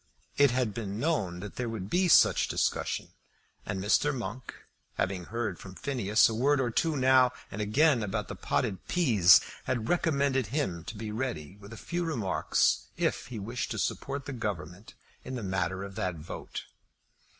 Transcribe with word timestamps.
It 0.35 0.49
had 0.49 0.73
been 0.73 0.99
known 0.99 1.41
that 1.41 1.57
there 1.57 1.69
would 1.69 1.87
be 1.87 2.07
such 2.07 2.47
discussion; 2.47 3.09
and 3.67 3.79
Mr. 3.79 4.11
Monk 4.11 4.55
having 4.95 5.25
heard 5.25 5.59
from 5.59 5.75
Phineas 5.75 6.27
a 6.27 6.33
word 6.33 6.59
or 6.59 6.71
two 6.71 6.97
now 6.97 7.31
and 7.51 7.61
again 7.61 8.01
about 8.01 8.27
the 8.27 8.35
potted 8.35 8.87
peas, 8.87 9.41
had 9.65 9.89
recommended 9.89 10.47
him 10.47 10.83
to 10.85 10.97
be 10.97 11.11
ready 11.11 11.55
with 11.57 11.71
a 11.71 11.77
few 11.77 12.03
remarks 12.03 12.87
if 12.97 13.27
he 13.27 13.37
wished 13.37 13.69
to 13.69 13.77
support 13.77 14.25
the 14.25 14.33
Government 14.33 14.95
in 15.23 15.35
the 15.35 15.43
matter 15.43 15.83
of 15.83 15.93
that 15.93 16.15
vote. 16.15 16.63